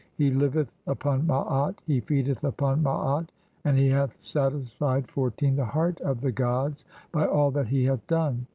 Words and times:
He 0.15 0.31
liveth 0.31 0.73
upon 0.87 1.27
Maat, 1.27 1.79
he 1.85 1.99
feedeth 1.99 2.43
upon 2.43 2.81
"Maat, 2.81 3.31
and 3.63 3.77
he 3.77 3.87
hath 3.89 4.19
satisfied 4.19 5.07
(14) 5.07 5.55
the 5.55 5.63
heart 5.65 6.01
of 6.01 6.21
the 6.21 6.31
"gods 6.31 6.85
by 7.11 7.27
all 7.27 7.51
that 7.51 7.67
he 7.67 7.83
hath 7.83 8.07
done. 8.07 8.47